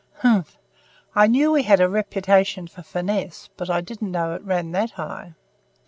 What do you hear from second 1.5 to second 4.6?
we had a reputation for finesse, but I didn't know that it